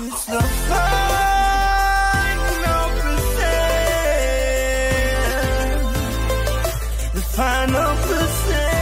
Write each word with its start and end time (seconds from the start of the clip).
It's 0.00 0.26
the 0.26 0.40
final 7.34 7.96
percent. 8.06 8.78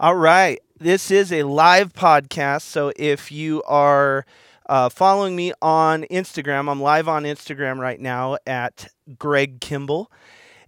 All 0.00 0.16
right. 0.16 0.60
This 0.80 1.12
is 1.12 1.32
a 1.32 1.44
live 1.44 1.92
podcast. 1.92 2.62
So 2.62 2.92
if 2.96 3.30
you 3.30 3.62
are 3.68 4.26
uh, 4.68 4.88
following 4.88 5.36
me 5.36 5.52
on 5.62 6.02
Instagram, 6.10 6.68
I'm 6.68 6.82
live 6.82 7.06
on 7.06 7.22
Instagram 7.22 7.78
right 7.78 8.00
now 8.00 8.38
at 8.44 8.88
Greg 9.16 9.60
Clement. 9.60 10.08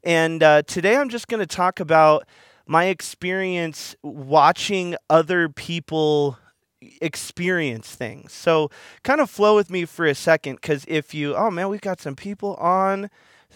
And 0.04 0.44
uh, 0.44 0.62
today 0.62 0.96
I'm 0.96 1.08
just 1.08 1.26
going 1.26 1.40
to 1.40 1.46
talk 1.46 1.80
about 1.80 2.24
my 2.66 2.86
experience 2.86 3.94
watching 4.02 4.96
other 5.08 5.48
people 5.48 6.38
experience 7.00 7.94
things. 7.94 8.32
So 8.32 8.70
kind 9.02 9.20
of 9.20 9.30
flow 9.30 9.56
with 9.56 9.70
me 9.70 9.84
for 9.84 10.06
a 10.06 10.14
second 10.14 10.56
because 10.56 10.84
if 10.88 11.14
you, 11.14 11.34
oh 11.34 11.50
man, 11.50 11.68
we've 11.68 11.80
got 11.80 12.00
some 12.00 12.16
people 12.16 12.54
on. 12.56 13.10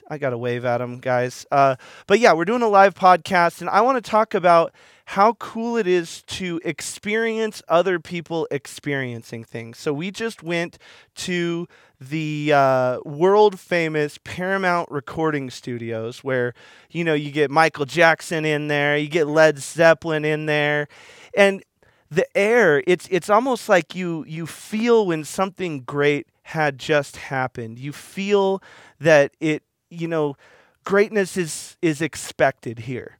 I 0.08 0.18
got 0.18 0.30
to 0.30 0.38
wave 0.38 0.64
at 0.64 0.78
them, 0.78 0.98
guys. 0.98 1.46
Uh, 1.50 1.76
but 2.06 2.18
yeah, 2.18 2.32
we're 2.32 2.44
doing 2.44 2.62
a 2.62 2.68
live 2.68 2.94
podcast, 2.94 3.60
and 3.60 3.70
I 3.70 3.80
want 3.80 4.02
to 4.02 4.10
talk 4.10 4.34
about 4.34 4.72
how 5.06 5.32
cool 5.34 5.76
it 5.76 5.86
is 5.86 6.22
to 6.22 6.60
experience 6.64 7.62
other 7.68 7.98
people 7.98 8.46
experiencing 8.50 9.44
things. 9.44 9.78
So 9.78 9.92
we 9.92 10.10
just 10.10 10.42
went 10.42 10.78
to 11.16 11.66
the 12.00 12.52
uh, 12.54 13.00
world 13.04 13.58
famous 13.58 14.18
Paramount 14.22 14.90
Recording 14.90 15.50
Studios, 15.50 16.22
where 16.24 16.54
you 16.90 17.04
know 17.04 17.14
you 17.14 17.30
get 17.30 17.50
Michael 17.50 17.86
Jackson 17.86 18.44
in 18.44 18.68
there, 18.68 18.96
you 18.96 19.08
get 19.08 19.26
Led 19.26 19.58
Zeppelin 19.58 20.24
in 20.24 20.46
there, 20.46 20.88
and 21.36 21.62
the 22.10 22.26
air 22.36 22.82
it's 22.86 23.06
it's 23.10 23.30
almost 23.30 23.68
like 23.68 23.94
you 23.94 24.24
you 24.26 24.46
feel 24.46 25.06
when 25.06 25.24
something 25.24 25.80
great 25.82 26.26
had 26.42 26.78
just 26.78 27.16
happened 27.16 27.78
you 27.78 27.92
feel 27.92 28.60
that 28.98 29.32
it 29.38 29.62
you 29.90 30.08
know 30.08 30.36
greatness 30.84 31.36
is 31.36 31.76
is 31.82 32.00
expected 32.00 32.80
here 32.80 33.18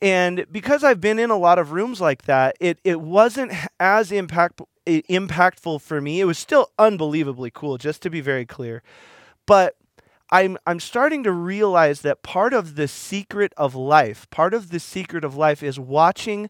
and 0.00 0.46
because 0.50 0.84
I've 0.84 1.00
been 1.00 1.18
in 1.18 1.30
a 1.30 1.36
lot 1.36 1.58
of 1.58 1.72
rooms 1.72 2.00
like 2.00 2.22
that, 2.22 2.56
it, 2.60 2.78
it 2.84 3.00
wasn't 3.00 3.52
as 3.80 4.12
impact, 4.12 4.60
impactful 4.86 5.82
for 5.82 6.00
me. 6.00 6.20
It 6.20 6.24
was 6.24 6.38
still 6.38 6.70
unbelievably 6.78 7.50
cool, 7.52 7.78
just 7.78 8.02
to 8.02 8.10
be 8.10 8.20
very 8.20 8.46
clear. 8.46 8.82
But 9.44 9.76
I'm, 10.30 10.56
I'm 10.66 10.78
starting 10.78 11.24
to 11.24 11.32
realize 11.32 12.02
that 12.02 12.22
part 12.22 12.52
of 12.52 12.76
the 12.76 12.86
secret 12.86 13.52
of 13.56 13.74
life, 13.74 14.28
part 14.30 14.54
of 14.54 14.70
the 14.70 14.78
secret 14.78 15.24
of 15.24 15.34
life 15.36 15.62
is 15.62 15.80
watching 15.80 16.48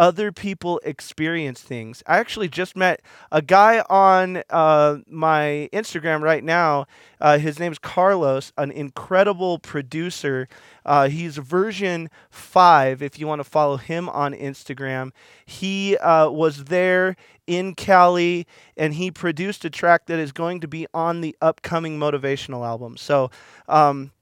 other 0.00 0.32
people 0.32 0.80
experience 0.82 1.60
things. 1.60 2.02
I 2.06 2.16
actually 2.16 2.48
just 2.48 2.74
met 2.74 3.02
a 3.30 3.42
guy 3.42 3.84
on 3.90 4.42
uh, 4.48 4.96
my 5.06 5.68
Instagram 5.74 6.22
right 6.22 6.42
now. 6.42 6.86
Uh, 7.20 7.36
his 7.36 7.58
name's 7.58 7.78
Carlos, 7.78 8.50
an 8.56 8.70
incredible 8.70 9.58
producer. 9.58 10.48
Uh, 10.86 11.10
he's 11.10 11.36
version 11.36 12.08
five. 12.30 13.02
If 13.02 13.18
you 13.18 13.26
want 13.26 13.40
to 13.40 13.44
follow 13.44 13.76
him 13.76 14.08
on 14.08 14.32
Instagram, 14.32 15.10
he 15.44 15.98
uh, 15.98 16.30
was 16.30 16.64
there 16.64 17.14
in 17.46 17.74
Cali 17.74 18.46
and 18.78 18.94
he 18.94 19.10
produced 19.10 19.66
a 19.66 19.70
track 19.70 20.06
that 20.06 20.18
is 20.18 20.32
going 20.32 20.60
to 20.60 20.68
be 20.68 20.86
on 20.94 21.20
the 21.20 21.36
upcoming 21.42 21.98
motivational 21.98 22.66
album. 22.66 22.96
So 22.96 23.30
um, 23.68 24.12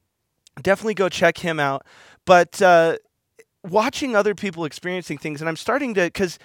definitely 0.61 0.95
go 0.95 1.07
check 1.07 1.37
him 1.37 1.57
out. 1.57 1.85
But 2.25 2.61
uh, 2.61 2.97
watching 3.63 4.15
other 4.15 4.35
people 4.35 4.65
experiencing 4.65 5.17
things, 5.17 5.41
and 5.41 5.49
I'm 5.49 5.55
starting 5.55 5.93
to 5.95 6.05
because 6.05 6.39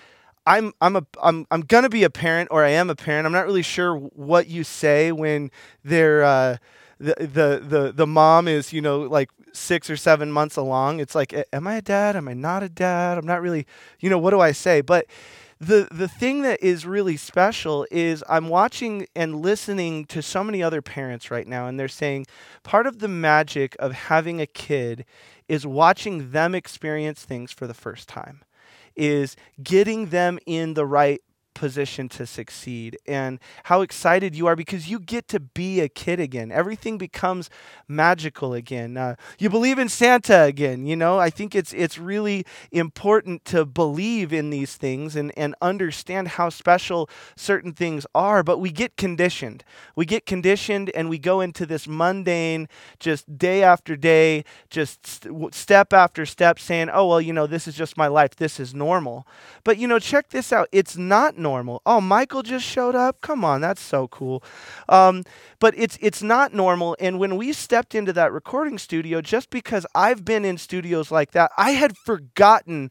I'm 0.47 0.73
I'm 0.81 0.97
a 0.97 1.07
I'm 1.23 1.47
I'm 1.51 1.63
gonna 1.63 1.89
be 1.89 2.05
a 2.05 2.11
parent 2.11 2.49
or 2.51 2.65
I 2.65 2.71
am 2.71 2.91
a 2.91 2.97
parent. 2.97 3.27
I'm 3.27 3.33
not 3.33 3.47
really 3.47 3.63
sure 3.63 3.97
what 3.97 4.47
you 4.49 4.65
say 4.65 5.13
when 5.13 5.51
they're 5.85 6.23
uh, 6.23 6.57
the 6.99 7.15
the 7.19 7.63
the 7.67 7.93
the 7.95 8.07
mom 8.07 8.49
is 8.49 8.73
you 8.73 8.81
know 8.81 9.01
like 9.01 9.31
six 9.53 9.89
or 9.89 9.97
seven 9.97 10.31
months 10.33 10.57
along. 10.57 11.01
It's 11.01 11.15
like, 11.15 11.35
am 11.53 11.67
I 11.67 11.77
a 11.77 11.83
dad? 11.83 12.17
Am 12.17 12.29
I 12.29 12.35
not 12.35 12.63
a 12.63 12.69
dad? 12.69 13.19
I'm 13.19 13.27
not 13.27 13.41
really 13.41 13.67
you 14.01 14.11
know 14.11 14.19
what 14.19 14.31
do 14.31 14.41
I 14.41 14.53
say? 14.53 14.81
But 14.81 15.07
the 15.61 15.89
the 15.91 16.09
thing 16.09 16.43
that 16.43 16.63
is 16.63 16.87
really 16.87 17.17
special 17.17 17.87
is 17.91 18.23
I'm 18.29 18.49
watching 18.49 19.07
and 19.15 19.41
listening 19.43 20.05
to 20.07 20.23
so 20.23 20.45
many 20.45 20.63
other 20.63 20.83
parents 20.83 21.31
right 21.31 21.47
now, 21.47 21.67
and 21.67 21.79
they're 21.79 21.89
saying 21.89 22.27
part 22.63 22.87
of 22.87 22.99
the 22.99 23.09
magic 23.09 23.77
of 23.79 23.93
having 23.93 24.41
a 24.41 24.47
kid 24.47 25.05
is 25.49 25.67
watching 25.67 26.31
them 26.33 26.55
experience 26.55 27.25
things 27.25 27.53
for 27.53 27.67
the 27.67 27.75
first 27.75 28.09
time, 28.09 28.43
is 28.97 29.37
getting 29.63 30.07
them 30.07 30.39
in 30.47 30.75
the 30.75 30.87
right 30.87 31.23
position 31.55 32.09
to 32.11 32.27
succeed 32.27 32.99
and 33.07 33.39
how 33.65 33.81
excited 33.81 34.35
you 34.35 34.47
are 34.47 34.57
because 34.57 34.89
you 34.89 34.99
get 34.99 35.29
to 35.29 35.41
be 35.41 35.81
a 35.81 35.89
kid 35.89 36.21
again. 36.21 36.51
Everything 36.53 36.99
becomes 36.99 37.51
magical 37.89 38.55
again. 38.55 38.97
Uh, 38.97 39.15
you 39.39 39.49
believe 39.49 39.79
in 39.79 39.89
santa 39.89 40.43
again 40.43 40.87
you 40.87 40.97
know? 40.97 41.19
I 41.19 41.31
think 41.31 41.55
it's 41.55 41.73
it's 41.73 41.99
really 41.99 42.45
important 42.73 43.45
to 43.47 43.65
believe 43.65 44.33
in 44.33 44.51
these 44.51 44.77
things 44.77 45.17
and 45.17 45.33
and 45.37 45.55
understand 45.63 46.29
how 46.29 46.49
special 46.49 47.09
certain 47.37 47.73
things 47.73 48.07
are 48.15 48.43
but 48.43 48.59
we 48.59 48.71
get 48.71 48.97
conditioned. 48.97 49.65
We 49.97 50.05
get 50.07 50.27
conditioned 50.27 50.91
and 50.95 51.09
we 51.09 51.19
go 51.19 51.41
into 51.41 51.67
this 51.67 51.87
mundane 51.87 52.69
just 52.99 53.39
day 53.39 53.63
after 53.63 53.97
day 53.97 54.45
just 54.71 55.07
st- 55.07 55.55
step 55.55 55.93
after 55.93 56.27
step 56.27 56.59
saying 56.59 56.91
oh 56.93 57.07
well 57.09 57.21
you 57.21 57.33
know 57.33 57.47
this 57.47 57.67
is 57.69 57.75
just 57.75 57.97
my 57.97 58.07
life. 58.07 58.37
This 58.37 58.59
is 58.61 58.75
normal. 58.75 59.27
But 59.63 59.79
you 59.79 59.89
know 59.89 59.99
check 59.99 60.31
this 60.31 60.53
out. 60.53 60.69
It's 60.73 60.97
not 60.97 61.39
normal. 61.51 61.83
Oh 61.87 62.01
michael 62.01 62.43
just 62.43 62.65
showed 62.65 62.97
up? 62.97 63.21
Come 63.21 63.45
on 63.45 63.61
that's 63.61 63.81
so 63.95 64.09
cool. 64.09 64.43
Um, 64.89 65.23
but 65.61 65.75
it's 65.77 65.97
it's 66.01 66.23
not 66.23 66.53
normal 66.53 66.97
and 67.01 67.19
when 67.19 67.37
we 67.37 67.53
stepped 67.53 67.95
into 67.95 68.13
that 68.15 68.33
recording 68.33 68.79
studio 68.79 69.21
just 69.21 69.51
because 69.51 69.87
i've 69.95 70.25
been 70.25 70.45
in 70.45 70.59
studios 70.59 71.11
like 71.11 71.31
that 71.33 71.51
i 71.57 71.71
had 71.83 71.97
forgotten 71.97 72.91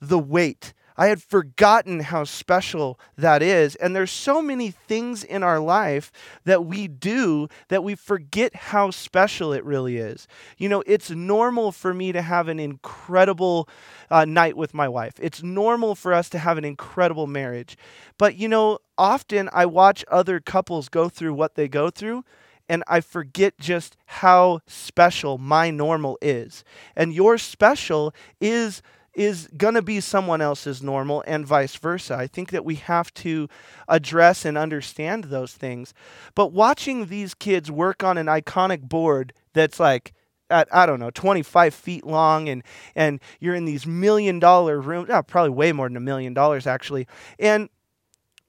the 0.00 0.18
weight 0.18 0.72
I 0.96 1.06
had 1.06 1.22
forgotten 1.22 2.00
how 2.00 2.24
special 2.24 2.98
that 3.16 3.42
is. 3.42 3.74
And 3.76 3.94
there's 3.94 4.10
so 4.10 4.42
many 4.42 4.70
things 4.70 5.24
in 5.24 5.42
our 5.42 5.60
life 5.60 6.12
that 6.44 6.64
we 6.64 6.88
do 6.88 7.48
that 7.68 7.84
we 7.84 7.94
forget 7.94 8.54
how 8.54 8.90
special 8.90 9.52
it 9.52 9.64
really 9.64 9.96
is. 9.96 10.26
You 10.58 10.68
know, 10.68 10.82
it's 10.86 11.10
normal 11.10 11.72
for 11.72 11.94
me 11.94 12.12
to 12.12 12.22
have 12.22 12.48
an 12.48 12.60
incredible 12.60 13.68
uh, 14.10 14.24
night 14.24 14.56
with 14.56 14.74
my 14.74 14.88
wife, 14.88 15.14
it's 15.20 15.42
normal 15.42 15.94
for 15.94 16.12
us 16.12 16.28
to 16.30 16.38
have 16.38 16.58
an 16.58 16.64
incredible 16.64 17.26
marriage. 17.26 17.78
But, 18.18 18.36
you 18.36 18.46
know, 18.48 18.78
often 18.98 19.48
I 19.52 19.64
watch 19.66 20.04
other 20.08 20.38
couples 20.38 20.88
go 20.88 21.08
through 21.08 21.34
what 21.34 21.54
they 21.54 21.68
go 21.68 21.88
through 21.90 22.24
and 22.68 22.84
I 22.86 23.00
forget 23.00 23.58
just 23.58 23.96
how 24.06 24.60
special 24.66 25.38
my 25.38 25.70
normal 25.70 26.18
is. 26.22 26.64
And 26.96 27.12
your 27.12 27.36
special 27.38 28.14
is 28.40 28.82
is 29.14 29.48
going 29.56 29.74
to 29.74 29.82
be 29.82 30.00
someone 30.00 30.40
else's 30.40 30.82
normal 30.82 31.22
and 31.26 31.46
vice 31.46 31.76
versa. 31.76 32.14
I 32.14 32.26
think 32.26 32.50
that 32.50 32.64
we 32.64 32.76
have 32.76 33.12
to 33.14 33.48
address 33.88 34.44
and 34.44 34.56
understand 34.56 35.24
those 35.24 35.52
things. 35.52 35.92
But 36.34 36.52
watching 36.52 37.06
these 37.06 37.34
kids 37.34 37.70
work 37.70 38.02
on 38.02 38.16
an 38.16 38.26
iconic 38.26 38.82
board 38.82 39.32
that's 39.52 39.78
like 39.78 40.14
at, 40.50 40.68
I 40.72 40.86
don't 40.86 41.00
know, 41.00 41.10
25 41.10 41.74
feet 41.74 42.06
long, 42.06 42.48
and 42.48 42.62
and 42.94 43.20
you're 43.40 43.54
in 43.54 43.64
these 43.64 43.86
million 43.86 44.38
dollar 44.38 44.80
rooms, 44.80 45.08
oh, 45.10 45.22
probably 45.22 45.50
way 45.50 45.72
more 45.72 45.88
than 45.88 45.96
a 45.96 46.00
million 46.00 46.34
dollars 46.34 46.66
actually, 46.66 47.06
and 47.38 47.68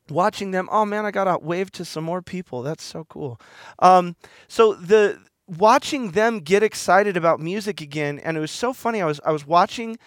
watching 0.09 0.51
them 0.51 0.67
oh 0.69 0.85
man 0.85 1.05
i 1.05 1.11
gotta 1.11 1.37
wave 1.39 1.71
to 1.71 1.85
some 1.85 2.03
more 2.03 2.21
people 2.21 2.61
that's 2.61 2.83
so 2.83 3.05
cool 3.05 3.39
um, 3.79 4.15
so 4.49 4.73
the 4.73 5.17
watching 5.47 6.11
them 6.11 6.39
get 6.39 6.63
excited 6.63 7.17
about 7.17 7.39
music 7.39 7.81
again 7.81 8.17
and 8.19 8.37
it 8.37 8.39
was 8.39 8.51
so 8.51 8.71
funny 8.71 9.01
i 9.01 9.05
was 9.05 9.19
i 9.25 9.31
was 9.31 9.45
watching 9.45 9.97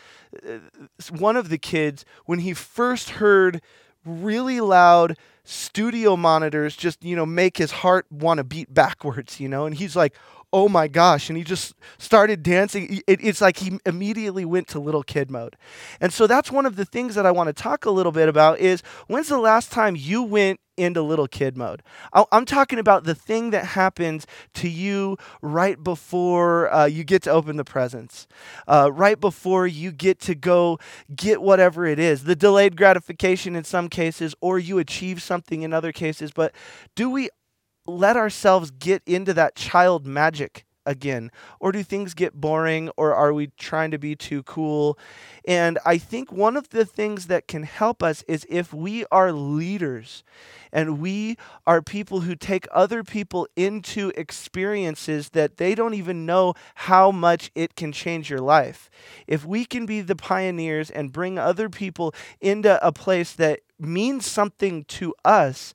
uh, 0.49 0.59
one 1.11 1.37
of 1.37 1.51
the 1.51 1.59
kids 1.59 2.05
when 2.25 2.39
he 2.39 2.55
first 2.55 3.11
heard 3.11 3.61
really 4.05 4.61
loud 4.61 5.17
studio 5.45 6.17
monitors 6.17 6.75
just 6.75 7.05
you 7.05 7.15
know 7.15 7.27
make 7.27 7.59
his 7.59 7.71
heart 7.71 8.07
want 8.11 8.39
to 8.39 8.45
beat 8.45 8.73
backwards 8.73 9.39
you 9.39 9.49
know 9.49 9.67
and 9.67 9.77
he's 9.77 9.95
like 9.95 10.15
oh 10.53 10.69
my 10.69 10.89
gosh 10.89 11.29
and 11.29 11.37
he 11.37 11.45
just 11.45 11.75
started 11.99 12.43
dancing. 12.43 13.03
It, 13.07 13.21
it's 13.23 13.41
like 13.41 13.59
he 13.59 13.79
immediately 13.85 14.45
went 14.45 14.69
to 14.69 14.81
little 14.81 15.03
kid 15.03 15.31
mode. 15.31 15.57
And 16.01 16.13
so 16.13 16.27
that's 16.27 16.51
one 16.51 16.67
of 16.67 16.77
the 16.77 16.85
things 16.85 17.15
that 17.15 17.27
i 17.27 17.31
want 17.31 17.49
to 17.49 17.53
talk 17.53 17.85
a 17.85 17.91
little 17.91 18.13
bit 18.13 18.29
about 18.29 18.59
is 18.59 18.83
when's 19.07 19.29
the 19.29 19.39
last 19.39 19.73
time 19.73 19.97
you 19.97 20.23
went 20.23 20.61
into 20.77 21.01
little 21.01 21.27
kid 21.27 21.57
mode? 21.57 21.83
I'm 22.13 22.45
talking 22.45 22.79
about 22.79 23.05
the 23.05 23.15
thing 23.15 23.51
that 23.51 23.65
happens 23.65 24.27
to 24.55 24.69
you 24.69 25.17
right 25.41 25.83
before 25.83 26.73
uh, 26.73 26.85
you 26.85 27.03
get 27.03 27.23
to 27.23 27.31
open 27.31 27.57
the 27.57 27.65
presents 27.65 28.27
uh, 28.69 28.91
right 28.93 29.19
before 29.19 29.67
you 29.67 29.91
get 29.91 30.21
to 30.21 30.35
go 30.35 30.79
get 31.15 31.41
whatever 31.41 31.87
it 31.87 31.99
is 31.99 32.25
the 32.25 32.37
delayed 32.37 32.77
gratification 32.77 33.57
in 33.57 33.65
some 33.65 33.89
cases 33.89 34.35
or 34.41 34.59
you 34.59 34.79
achieve 34.79 35.23
something 35.23 35.63
in 35.63 35.73
other 35.73 35.93
cases. 35.93 36.31
But 36.31 36.55
do 36.95 37.09
we 37.11 37.31
let 37.87 38.17
ourselves 38.17 38.71
get 38.71 39.03
into 39.07 39.35
that 39.35 39.55
child 39.55 40.07
magic 40.07 40.67
again? 40.87 41.31
Or 41.61 41.73
do 41.73 41.83
things 41.83 42.15
get 42.15 42.41
boring 42.41 42.91
or 42.97 43.13
are 43.13 43.35
we 43.35 43.49
trying 43.59 43.91
to 43.91 43.99
be 43.99 44.15
too 44.15 44.43
cool? 44.45 44.99
And 45.45 45.79
I 45.85 45.99
think 45.99 46.33
one 46.33 46.57
of 46.57 46.71
the 46.71 46.85
things 46.87 47.27
that 47.27 47.49
can 47.49 47.65
help 47.65 48.03
us 48.03 48.23
is 48.29 48.47
if 48.49 48.73
we 48.73 49.05
are 49.11 49.33
leaders 49.33 50.25
and 50.73 51.01
we 51.01 51.37
are 51.67 51.83
people 51.83 52.21
who 52.21 52.37
take 52.37 52.67
other 52.71 53.03
people 53.03 53.49
into 53.57 54.13
experiences 54.17 55.31
that 55.31 55.57
they 55.57 55.75
don't 55.75 55.95
even 55.95 56.25
know 56.25 56.55
how 56.77 57.11
much 57.11 57.51
it 57.55 57.75
can 57.75 57.93
change 57.93 58.31
your 58.31 58.41
life. 58.41 58.89
If 59.27 59.45
we 59.45 59.65
can 59.65 59.87
be 59.87 60.01
the 60.01 60.17
pioneers 60.17 60.91
and 60.91 61.13
bring 61.13 61.39
other 61.39 61.69
people 61.69 62.15
into 62.41 62.85
a 62.87 62.93
place 62.93 63.33
that 63.33 63.61
means 63.79 64.27
something 64.27 64.85
to 64.85 65.15
us, 65.25 65.75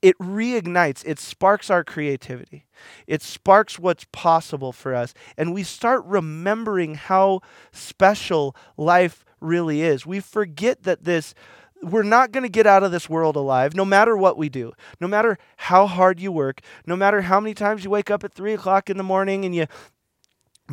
it 0.00 0.16
reignites, 0.18 1.02
it 1.04 1.18
sparks 1.18 1.70
our 1.70 1.82
creativity. 1.82 2.66
It 3.06 3.22
sparks 3.22 3.78
what's 3.78 4.06
possible 4.12 4.72
for 4.72 4.94
us. 4.94 5.12
And 5.36 5.52
we 5.52 5.62
start 5.62 6.04
remembering 6.04 6.94
how 6.94 7.40
special 7.72 8.54
life 8.76 9.24
really 9.40 9.82
is. 9.82 10.06
We 10.06 10.20
forget 10.20 10.84
that 10.84 11.04
this 11.04 11.34
we're 11.80 12.02
not 12.02 12.32
going 12.32 12.42
to 12.42 12.48
get 12.48 12.66
out 12.66 12.82
of 12.82 12.90
this 12.90 13.08
world 13.08 13.36
alive 13.36 13.72
no 13.72 13.84
matter 13.84 14.16
what 14.16 14.36
we 14.36 14.48
do 14.48 14.72
no 15.00 15.06
matter 15.06 15.38
how 15.58 15.86
hard 15.86 16.18
you 16.18 16.32
work 16.32 16.60
no 16.86 16.96
matter 16.96 17.22
how 17.22 17.38
many 17.38 17.54
times 17.54 17.84
you 17.84 17.90
wake 17.90 18.10
up 18.10 18.24
at 18.24 18.32
three 18.32 18.52
o'clock 18.52 18.90
in 18.90 18.96
the 18.96 19.04
morning 19.04 19.44
and 19.44 19.54
you 19.54 19.64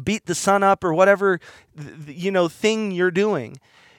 beat 0.03 0.25
the 0.25 0.33
sun 0.33 0.63
up 0.63 0.83
or 0.83 0.95
whatever 0.95 1.39
you 2.07 2.31
know 2.31 2.47
thing 2.47 2.89
you're 2.89 3.11
doing 3.11 3.55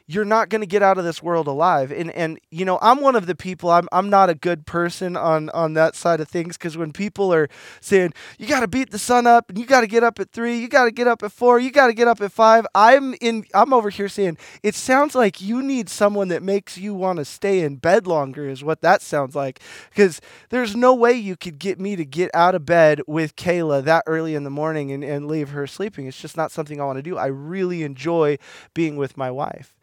you're 0.08 0.24
not 0.24 0.48
going 0.48 0.60
to 0.60 0.66
get 0.66 0.82
out 0.82 0.98
of 0.98 1.04
this 1.04 1.22
world 1.22 1.46
alive. 1.46 1.90
And 1.90 2.10
and 2.12 2.38
you 2.50 2.64
know, 2.64 2.78
I'm 2.80 3.00
one 3.00 3.16
of 3.16 3.26
the 3.26 3.34
people. 3.34 3.70
I'm 3.70 3.88
I'm 3.90 4.08
not 4.08 4.30
a 4.30 4.34
good 4.34 4.66
person 4.66 5.16
on 5.16 5.50
on 5.50 5.74
that 5.74 5.96
side 5.96 6.20
of 6.20 6.28
things 6.28 6.56
because 6.56 6.76
when 6.76 6.92
people 6.92 7.32
are 7.34 7.48
saying 7.80 8.12
you 8.38 8.46
got 8.46 8.60
to 8.60 8.68
beat 8.68 8.90
the 8.90 8.98
sun 8.98 9.26
up 9.26 9.48
and 9.48 9.58
you 9.58 9.66
got 9.66 9.80
to 9.80 9.86
get 9.86 10.04
up 10.04 10.20
at 10.20 10.30
three, 10.30 10.58
you 10.58 10.68
got 10.68 10.84
to 10.84 10.92
get 10.92 11.08
up 11.08 11.22
at 11.22 11.32
four, 11.32 11.58
you 11.58 11.70
got 11.70 11.88
to 11.88 11.92
get 11.92 12.06
up 12.06 12.20
at 12.20 12.30
five, 12.30 12.66
I'm 12.74 13.14
in. 13.20 13.44
I'm 13.52 13.72
over 13.72 13.90
here 13.90 14.08
saying 14.08 14.38
it 14.62 14.74
sounds 14.74 15.14
like 15.14 15.40
you 15.40 15.60
need 15.60 15.88
someone 15.88 16.28
that 16.28 16.42
makes 16.42 16.78
you 16.78 16.94
want 16.94 17.18
to 17.18 17.24
stay 17.24 17.60
in 17.60 17.76
bed 17.76 18.06
longer. 18.06 18.48
Is 18.48 18.62
what 18.62 18.82
that 18.82 19.02
sounds 19.02 19.34
like 19.34 19.60
because 19.90 20.20
there's 20.50 20.76
no 20.76 20.94
way 20.94 21.14
you 21.14 21.36
could 21.36 21.58
get 21.58 21.80
me 21.80 21.96
to 21.96 22.04
get 22.04 22.30
out 22.32 22.54
of 22.54 22.64
bed 22.64 23.00
with 23.08 23.34
Kayla 23.34 23.82
that 23.84 24.04
early 24.06 24.36
in 24.36 24.44
the 24.44 24.50
morning 24.50 24.92
and, 24.92 25.02
and 25.02 25.26
leave 25.26 25.50
her 25.50 25.66
sleeping. 25.66 26.06
It's 26.06 26.20
just 26.20 26.36
not 26.36 26.52
something 26.52 26.80
I 26.80 26.84
want 26.84 26.98
to 26.98 27.02
do. 27.02 27.16
I 27.16 27.26
really 27.26 27.82
enjoy 27.82 28.38
being 28.72 28.96
with 28.96 29.16
my 29.16 29.30
wife. 29.30 29.76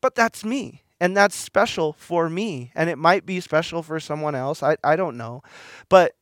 But 0.00 0.14
that's 0.14 0.44
me. 0.44 0.82
And 1.00 1.16
that's 1.16 1.34
special 1.34 1.92
for 1.92 2.30
me. 2.30 2.70
And 2.74 2.88
it 2.88 2.98
might 2.98 3.26
be 3.26 3.40
special 3.40 3.82
for 3.82 3.98
someone 4.00 4.34
else. 4.34 4.62
I, 4.62 4.76
I 4.84 4.96
don't 4.96 5.16
know. 5.16 5.42
But 5.88 6.14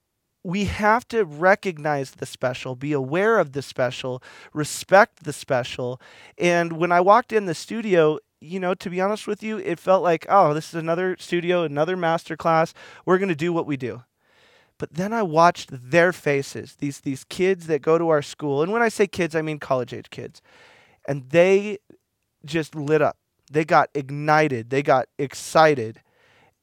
we 0.44 0.64
have 0.64 1.06
to 1.08 1.24
recognize 1.24 2.12
the 2.12 2.26
special, 2.26 2.74
be 2.74 2.92
aware 2.92 3.38
of 3.38 3.52
the 3.52 3.62
special, 3.62 4.22
respect 4.52 5.24
the 5.24 5.32
special. 5.32 6.00
And 6.36 6.72
when 6.74 6.90
I 6.90 7.00
walked 7.00 7.32
in 7.32 7.46
the 7.46 7.54
studio, 7.54 8.18
you 8.40 8.58
know, 8.58 8.74
to 8.74 8.90
be 8.90 9.00
honest 9.00 9.26
with 9.28 9.42
you, 9.42 9.58
it 9.58 9.78
felt 9.78 10.02
like, 10.02 10.26
oh, 10.28 10.52
this 10.52 10.68
is 10.70 10.74
another 10.74 11.16
studio, 11.20 11.62
another 11.62 11.96
master 11.96 12.36
class. 12.36 12.74
We're 13.06 13.18
going 13.18 13.28
to 13.28 13.34
do 13.36 13.52
what 13.52 13.66
we 13.66 13.76
do. 13.76 14.02
But 14.78 14.94
then 14.94 15.12
I 15.12 15.22
watched 15.22 15.68
their 15.70 16.12
faces, 16.12 16.74
these 16.80 17.00
these 17.00 17.22
kids 17.22 17.68
that 17.68 17.82
go 17.82 17.98
to 17.98 18.08
our 18.08 18.22
school. 18.22 18.64
And 18.64 18.72
when 18.72 18.82
I 18.82 18.88
say 18.88 19.06
kids, 19.06 19.36
I 19.36 19.42
mean 19.42 19.60
college 19.60 19.94
age 19.94 20.10
kids. 20.10 20.42
And 21.06 21.30
they 21.30 21.78
just 22.44 22.74
lit 22.74 23.02
up. 23.02 23.16
They 23.50 23.64
got 23.64 23.90
ignited. 23.94 24.70
They 24.70 24.82
got 24.82 25.08
excited. 25.18 26.00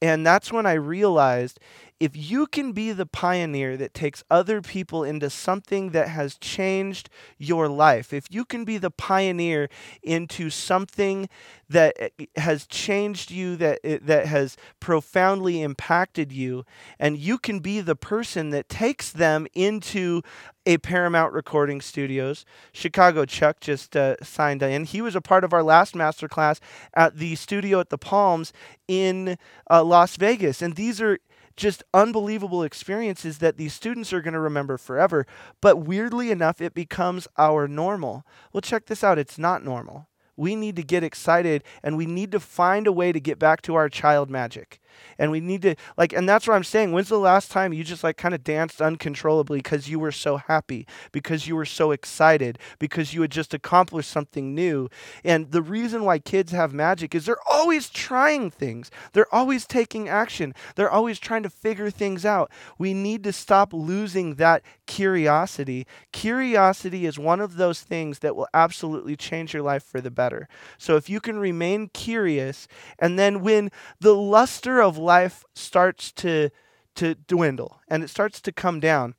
And 0.02 0.26
that's 0.26 0.52
when 0.52 0.66
I 0.66 0.74
realized 0.74 1.60
if 2.00 2.16
you 2.16 2.46
can 2.46 2.72
be 2.72 2.92
the 2.92 3.04
pioneer 3.04 3.76
that 3.76 3.92
takes 3.92 4.24
other 4.30 4.62
people 4.62 5.04
into 5.04 5.28
something 5.28 5.90
that 5.90 6.08
has 6.08 6.38
changed 6.38 7.10
your 7.36 7.68
life, 7.68 8.14
if 8.14 8.24
you 8.30 8.46
can 8.46 8.64
be 8.64 8.78
the 8.78 8.90
pioneer 8.90 9.68
into 10.02 10.48
something 10.48 11.28
that 11.68 11.94
eh, 12.00 12.26
has 12.36 12.66
changed 12.66 13.30
you, 13.30 13.54
that 13.56 13.80
eh, 13.84 13.98
that 14.00 14.26
has 14.26 14.56
profoundly 14.80 15.60
impacted 15.60 16.32
you, 16.32 16.64
and 16.98 17.18
you 17.18 17.36
can 17.36 17.60
be 17.60 17.82
the 17.82 17.96
person 17.96 18.48
that 18.48 18.70
takes 18.70 19.12
them 19.12 19.46
into 19.52 20.22
a 20.64 20.78
Paramount 20.78 21.34
Recording 21.34 21.82
Studios. 21.82 22.46
Chicago 22.72 23.26
Chuck 23.26 23.60
just 23.60 23.94
uh, 23.94 24.16
signed 24.22 24.62
in. 24.62 24.84
He 24.84 25.02
was 25.02 25.14
a 25.14 25.20
part 25.20 25.44
of 25.44 25.52
our 25.52 25.62
last 25.62 25.94
masterclass 25.94 26.60
at 26.94 27.18
the 27.18 27.34
studio 27.34 27.78
at 27.80 27.90
the 27.90 27.98
Palms 27.98 28.54
in 28.88 29.36
uh, 29.70 29.84
Las 29.84 30.16
Vegas, 30.16 30.62
and 30.62 30.76
these 30.76 31.00
are 31.02 31.18
just 31.56 31.82
unbelievable 31.92 32.62
experiences 32.62 33.38
that 33.38 33.56
these 33.56 33.74
students 33.74 34.12
are 34.12 34.20
going 34.20 34.34
to 34.34 34.40
remember 34.40 34.78
forever. 34.78 35.26
But 35.60 35.78
weirdly 35.78 36.30
enough, 36.30 36.60
it 36.60 36.74
becomes 36.74 37.28
our 37.36 37.68
normal. 37.68 38.24
Well, 38.52 38.60
check 38.60 38.86
this 38.86 39.04
out 39.04 39.18
it's 39.18 39.38
not 39.38 39.64
normal. 39.64 40.08
We 40.36 40.56
need 40.56 40.76
to 40.76 40.82
get 40.82 41.04
excited 41.04 41.64
and 41.82 41.96
we 41.96 42.06
need 42.06 42.32
to 42.32 42.40
find 42.40 42.86
a 42.86 42.92
way 42.92 43.12
to 43.12 43.20
get 43.20 43.38
back 43.38 43.60
to 43.62 43.74
our 43.74 43.88
child 43.88 44.30
magic 44.30 44.79
and 45.18 45.30
we 45.30 45.40
need 45.40 45.62
to 45.62 45.74
like 45.96 46.12
and 46.12 46.28
that's 46.28 46.46
what 46.46 46.54
i'm 46.54 46.64
saying. 46.64 46.92
When's 46.92 47.08
the 47.08 47.18
last 47.18 47.50
time 47.50 47.72
you 47.72 47.84
just 47.84 48.04
like 48.04 48.16
kind 48.16 48.34
of 48.34 48.44
danced 48.44 48.80
uncontrollably 48.80 49.58
because 49.58 49.88
you 49.88 49.98
were 49.98 50.12
so 50.12 50.36
happy 50.36 50.86
because 51.12 51.46
you 51.46 51.56
were 51.56 51.64
so 51.64 51.90
excited 51.90 52.58
because 52.78 53.14
you 53.14 53.22
had 53.22 53.30
just 53.30 53.54
accomplished 53.54 54.10
something 54.10 54.54
new? 54.54 54.88
And 55.24 55.50
the 55.50 55.62
reason 55.62 56.04
why 56.04 56.18
kids 56.18 56.52
have 56.52 56.72
magic 56.72 57.14
is 57.14 57.26
they're 57.26 57.36
always 57.50 57.90
trying 57.90 58.50
things. 58.50 58.90
They're 59.12 59.32
always 59.34 59.66
taking 59.66 60.08
action. 60.08 60.54
They're 60.76 60.90
always 60.90 61.18
trying 61.18 61.42
to 61.42 61.50
figure 61.50 61.90
things 61.90 62.24
out. 62.24 62.50
We 62.78 62.94
need 62.94 63.24
to 63.24 63.32
stop 63.32 63.72
losing 63.72 64.36
that 64.36 64.62
curiosity. 64.86 65.86
Curiosity 66.12 67.06
is 67.06 67.18
one 67.18 67.40
of 67.40 67.56
those 67.56 67.80
things 67.80 68.20
that 68.20 68.36
will 68.36 68.48
absolutely 68.54 69.16
change 69.16 69.54
your 69.54 69.62
life 69.62 69.84
for 69.84 70.00
the 70.00 70.10
better. 70.10 70.48
So 70.78 70.96
if 70.96 71.08
you 71.08 71.20
can 71.20 71.38
remain 71.38 71.88
curious 71.88 72.66
and 72.98 73.18
then 73.18 73.40
when 73.40 73.70
the 74.00 74.14
luster 74.14 74.80
of 74.82 74.89
of 74.90 74.98
life 74.98 75.44
starts 75.54 76.12
to 76.12 76.50
to 76.96 77.14
dwindle 77.14 77.80
and 77.88 78.04
it 78.04 78.10
starts 78.10 78.40
to 78.42 78.52
come 78.52 78.80
down, 78.80 79.14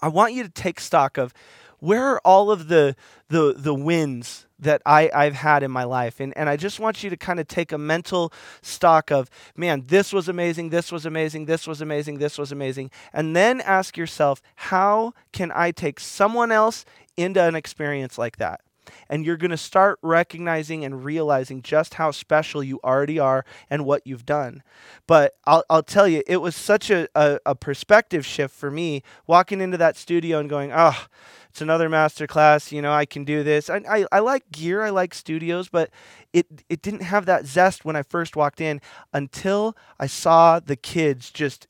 I 0.00 0.08
want 0.08 0.32
you 0.32 0.42
to 0.42 0.48
take 0.48 0.80
stock 0.80 1.18
of 1.18 1.34
where 1.80 2.04
are 2.04 2.20
all 2.24 2.50
of 2.50 2.68
the 2.68 2.94
the 3.28 3.54
the 3.56 3.74
wins 3.74 4.46
that 4.58 4.82
I, 4.84 5.10
I've 5.14 5.34
had 5.34 5.62
in 5.62 5.70
my 5.70 5.84
life. 5.84 6.20
And 6.20 6.36
and 6.36 6.48
I 6.48 6.56
just 6.56 6.78
want 6.78 7.02
you 7.02 7.10
to 7.10 7.16
kind 7.16 7.40
of 7.40 7.48
take 7.48 7.72
a 7.72 7.78
mental 7.78 8.32
stock 8.62 9.10
of, 9.10 9.28
man, 9.56 9.84
this 9.86 10.12
was 10.12 10.28
amazing, 10.28 10.70
this 10.70 10.92
was 10.92 11.04
amazing, 11.04 11.46
this 11.46 11.66
was 11.66 11.80
amazing, 11.80 12.18
this 12.18 12.38
was 12.38 12.52
amazing. 12.52 12.90
And 13.12 13.34
then 13.34 13.60
ask 13.62 13.96
yourself, 13.96 14.40
how 14.56 15.14
can 15.32 15.50
I 15.54 15.70
take 15.70 15.98
someone 16.00 16.52
else 16.52 16.84
into 17.16 17.42
an 17.42 17.54
experience 17.54 18.18
like 18.18 18.36
that? 18.36 18.60
And 19.08 19.24
you're 19.24 19.36
going 19.36 19.50
to 19.50 19.56
start 19.56 19.98
recognizing 20.02 20.84
and 20.84 21.04
realizing 21.04 21.62
just 21.62 21.94
how 21.94 22.10
special 22.10 22.62
you 22.62 22.80
already 22.82 23.18
are 23.18 23.44
and 23.68 23.84
what 23.84 24.06
you've 24.06 24.26
done. 24.26 24.62
But 25.06 25.34
I'll, 25.44 25.64
I'll 25.68 25.82
tell 25.82 26.08
you, 26.08 26.22
it 26.26 26.38
was 26.38 26.56
such 26.56 26.90
a, 26.90 27.08
a, 27.14 27.38
a 27.46 27.54
perspective 27.54 28.24
shift 28.24 28.54
for 28.54 28.70
me 28.70 29.02
walking 29.26 29.60
into 29.60 29.76
that 29.78 29.96
studio 29.96 30.38
and 30.38 30.48
going, 30.48 30.72
oh, 30.72 31.06
it's 31.50 31.60
another 31.60 31.88
master 31.88 32.26
class. 32.26 32.70
You 32.70 32.80
know, 32.80 32.92
I 32.92 33.04
can 33.04 33.24
do 33.24 33.42
this. 33.42 33.68
I, 33.68 33.82
I, 33.88 34.06
I 34.12 34.18
like 34.20 34.50
gear, 34.50 34.82
I 34.82 34.90
like 34.90 35.14
studios, 35.14 35.68
but 35.68 35.90
it, 36.32 36.46
it 36.68 36.80
didn't 36.80 37.02
have 37.02 37.26
that 37.26 37.46
zest 37.46 37.84
when 37.84 37.96
I 37.96 38.02
first 38.02 38.36
walked 38.36 38.60
in 38.60 38.80
until 39.12 39.76
I 39.98 40.06
saw 40.06 40.60
the 40.60 40.76
kids 40.76 41.30
just 41.30 41.66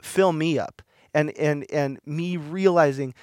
fill 0.00 0.32
me 0.32 0.58
up 0.58 0.82
and, 1.12 1.30
and, 1.38 1.70
and 1.70 2.00
me 2.06 2.36
realizing 2.36 3.14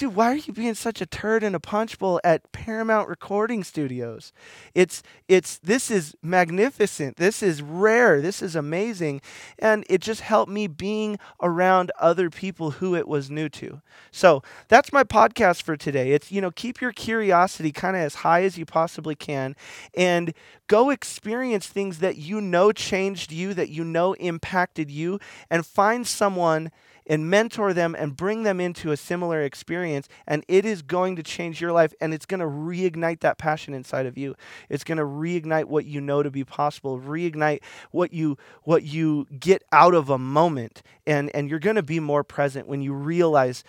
dude, 0.00 0.14
why 0.14 0.32
are 0.32 0.36
you 0.36 0.54
being 0.54 0.72
such 0.72 1.02
a 1.02 1.06
turd 1.06 1.42
in 1.42 1.54
a 1.54 1.60
punch 1.60 1.98
bowl 1.98 2.18
at 2.24 2.50
Paramount 2.52 3.06
Recording 3.06 3.62
Studios? 3.62 4.32
It's 4.74 5.02
it's 5.28 5.58
this 5.58 5.90
is 5.90 6.16
magnificent. 6.22 7.18
This 7.18 7.42
is 7.42 7.60
rare. 7.60 8.22
This 8.22 8.40
is 8.40 8.56
amazing. 8.56 9.20
And 9.58 9.84
it 9.90 10.00
just 10.00 10.22
helped 10.22 10.50
me 10.50 10.68
being 10.68 11.18
around 11.42 11.92
other 12.00 12.30
people 12.30 12.70
who 12.72 12.96
it 12.96 13.06
was 13.06 13.30
new 13.30 13.50
to. 13.50 13.82
So 14.10 14.42
that's 14.68 14.90
my 14.90 15.04
podcast 15.04 15.62
for 15.62 15.76
today. 15.76 16.12
It's, 16.12 16.32
you 16.32 16.40
know, 16.40 16.50
keep 16.50 16.80
your 16.80 16.92
curiosity 16.92 17.70
kind 17.70 17.94
of 17.94 18.00
as 18.00 18.16
high 18.16 18.44
as 18.44 18.56
you 18.56 18.64
possibly 18.64 19.14
can 19.14 19.54
and 19.94 20.32
go 20.66 20.88
experience 20.88 21.66
things 21.66 21.98
that 21.98 22.16
you 22.16 22.40
know 22.40 22.72
changed 22.72 23.32
you, 23.32 23.52
that 23.52 23.68
you 23.68 23.84
know 23.84 24.14
impacted 24.14 24.90
you, 24.90 25.20
and 25.50 25.66
find 25.66 26.06
someone 26.06 26.70
and 27.10 27.28
mentor 27.28 27.74
them 27.74 27.96
and 27.98 28.16
bring 28.16 28.44
them 28.44 28.60
into 28.60 28.92
a 28.92 28.96
similar 28.96 29.42
experience 29.42 30.08
and 30.28 30.44
it 30.46 30.64
is 30.64 30.80
going 30.80 31.16
to 31.16 31.24
change 31.24 31.60
your 31.60 31.72
life 31.72 31.92
and 32.00 32.14
it's 32.14 32.24
going 32.24 32.38
to 32.38 32.46
reignite 32.46 33.18
that 33.18 33.36
passion 33.36 33.74
inside 33.74 34.06
of 34.06 34.16
you. 34.16 34.36
It's 34.68 34.84
going 34.84 34.98
to 34.98 35.04
reignite 35.04 35.64
what 35.64 35.84
you 35.86 36.00
know 36.00 36.22
to 36.22 36.30
be 36.30 36.44
possible 36.44 37.00
reignite 37.00 37.60
what 37.90 38.12
you 38.12 38.38
what 38.62 38.84
you 38.84 39.26
get 39.40 39.64
out 39.72 39.92
of 39.92 40.08
a 40.08 40.18
moment 40.18 40.82
and 41.04 41.34
and 41.34 41.50
you're 41.50 41.58
going 41.58 41.74
to 41.74 41.82
be 41.82 41.98
more 41.98 42.22
present 42.22 42.68
when 42.68 42.80
you 42.80 42.94
realize 42.94 43.64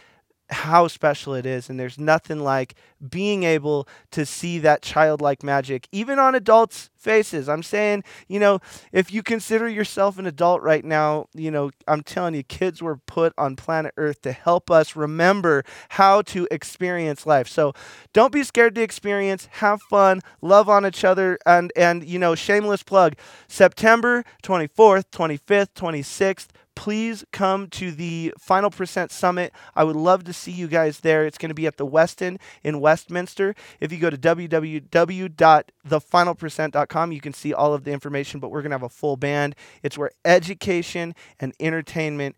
how 0.51 0.87
special 0.87 1.33
it 1.33 1.45
is. 1.45 1.69
And 1.69 1.79
there's 1.79 1.97
nothing 1.97 2.39
like 2.39 2.75
being 3.09 3.43
able 3.43 3.87
to 4.11 4.25
see 4.25 4.59
that 4.59 4.81
childlike 4.81 5.43
magic, 5.43 5.87
even 5.91 6.19
on 6.19 6.35
adults' 6.35 6.89
faces. 6.97 7.49
I'm 7.49 7.63
saying, 7.63 8.03
you 8.27 8.39
know, 8.39 8.59
if 8.91 9.11
you 9.11 9.23
consider 9.23 9.67
yourself 9.67 10.19
an 10.19 10.25
adult 10.27 10.61
right 10.61 10.83
now, 10.83 11.27
you 11.33 11.49
know, 11.49 11.71
I'm 11.87 12.03
telling 12.03 12.35
you, 12.35 12.43
kids 12.43 12.81
were 12.81 12.97
put 12.97 13.33
on 13.37 13.55
planet 13.55 13.93
Earth 13.97 14.21
to 14.21 14.31
help 14.31 14.69
us 14.69 14.95
remember 14.95 15.63
how 15.89 16.21
to 16.23 16.47
experience 16.51 17.25
life. 17.25 17.47
So 17.47 17.73
don't 18.13 18.33
be 18.33 18.43
scared 18.43 18.75
to 18.75 18.81
experience, 18.81 19.47
have 19.53 19.81
fun, 19.81 20.21
love 20.41 20.69
on 20.69 20.85
each 20.85 21.03
other, 21.03 21.39
and, 21.45 21.71
and 21.75 22.03
you 22.03 22.19
know, 22.19 22.35
shameless 22.35 22.83
plug 22.83 23.15
September 23.47 24.23
24th, 24.43 25.05
25th, 25.11 25.73
26th 25.75 26.47
please 26.81 27.23
come 27.31 27.67
to 27.67 27.91
the 27.91 28.33
Final 28.39 28.71
Percent 28.71 29.11
Summit. 29.11 29.53
I 29.75 29.83
would 29.83 29.95
love 29.95 30.23
to 30.23 30.33
see 30.33 30.51
you 30.51 30.67
guys 30.67 31.01
there. 31.01 31.27
It's 31.27 31.37
going 31.37 31.51
to 31.51 31.53
be 31.53 31.67
at 31.67 31.77
the 31.77 31.85
Westin 31.85 32.39
in 32.63 32.79
Westminster. 32.79 33.53
If 33.79 33.91
you 33.91 33.99
go 33.99 34.09
to 34.09 34.17
www.thefinalpercent.com, 34.17 37.11
you 37.11 37.21
can 37.21 37.33
see 37.33 37.53
all 37.53 37.75
of 37.75 37.83
the 37.83 37.91
information, 37.91 38.39
but 38.39 38.49
we're 38.49 38.63
going 38.63 38.71
to 38.71 38.77
have 38.77 38.81
a 38.81 38.89
full 38.89 39.15
band. 39.15 39.55
It's 39.83 39.95
where 39.95 40.09
education 40.25 41.13
and 41.39 41.53
entertainment 41.59 42.35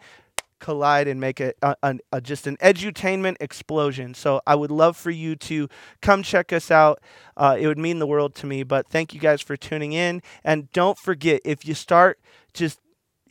collide 0.59 1.07
and 1.07 1.21
make 1.21 1.39
a, 1.39 1.53
a, 1.61 1.77
a, 2.11 2.19
just 2.19 2.45
an 2.45 2.57
edutainment 2.57 3.37
explosion. 3.39 4.13
So 4.13 4.41
I 4.45 4.55
would 4.55 4.71
love 4.71 4.97
for 4.97 5.11
you 5.11 5.37
to 5.37 5.69
come 6.01 6.21
check 6.21 6.51
us 6.51 6.69
out. 6.69 6.99
Uh, 7.37 7.55
it 7.57 7.67
would 7.67 7.77
mean 7.77 7.99
the 7.99 8.07
world 8.07 8.35
to 8.35 8.45
me. 8.45 8.63
But 8.63 8.89
thank 8.89 9.13
you 9.13 9.21
guys 9.21 9.41
for 9.41 9.55
tuning 9.55 9.93
in. 9.93 10.21
And 10.43 10.69
don't 10.73 10.97
forget, 10.97 11.39
if 11.45 11.65
you 11.65 11.73
start 11.73 12.19
just 12.53 12.81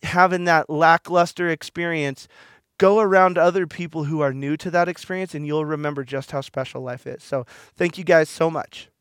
having 0.03 0.45
that 0.45 0.71
lackluster 0.71 1.49
experience, 1.49 2.29
go 2.79 3.01
around 3.01 3.39
other 3.39 3.67
people 3.67 4.05
who 4.05 4.21
are 4.21 4.33
new 4.33 4.57
to 4.57 4.71
that 4.71 4.89
experience 4.89 5.35
and 5.35 5.47
you'll 5.47 5.65
remember 5.65 6.05
just 6.05 6.33
how 6.33 6.41
special 6.41 6.83
life 6.83 7.07
is. 7.07 7.23
So 7.23 7.47
thank 7.77 7.99
you 7.99 8.05
guys 8.05 8.29
so 8.29 8.51
much. 8.51 8.92